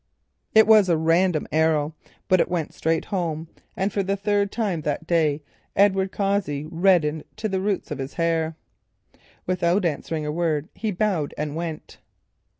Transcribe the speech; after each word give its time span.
It 0.55 0.65
was 0.65 0.89
a 0.89 0.97
random 0.97 1.45
arrow, 1.51 1.93
but 2.27 2.39
it 2.41 2.49
went 2.49 2.73
straight 2.73 3.05
home, 3.05 3.47
and 3.77 3.93
for 3.93 4.01
the 4.01 4.15
third 4.17 4.51
time 4.51 4.81
that 4.81 5.05
day 5.05 5.43
Edward 5.75 6.11
Cossey 6.11 6.65
reddened 6.65 7.23
to 7.35 7.47
the 7.47 7.61
roots 7.61 7.91
of 7.91 7.99
his 7.99 8.15
hair. 8.15 8.55
Without 9.45 9.85
answering 9.85 10.25
a 10.25 10.31
word 10.31 10.69
he 10.73 10.89
bowed 10.89 11.35
and 11.37 11.55
went. 11.55 11.99